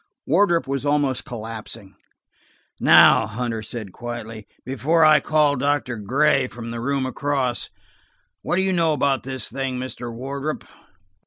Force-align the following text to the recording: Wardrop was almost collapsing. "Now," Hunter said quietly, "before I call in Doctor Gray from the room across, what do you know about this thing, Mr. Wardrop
Wardrop 0.25 0.65
was 0.65 0.83
almost 0.83 1.25
collapsing. 1.25 1.93
"Now," 2.79 3.27
Hunter 3.27 3.61
said 3.61 3.91
quietly, 3.91 4.47
"before 4.65 5.05
I 5.05 5.19
call 5.19 5.53
in 5.53 5.59
Doctor 5.59 5.95
Gray 5.97 6.47
from 6.47 6.71
the 6.71 6.81
room 6.81 7.05
across, 7.05 7.69
what 8.41 8.55
do 8.55 8.63
you 8.63 8.73
know 8.73 8.93
about 8.93 9.21
this 9.21 9.47
thing, 9.47 9.77
Mr. 9.77 10.11
Wardrop 10.11 10.63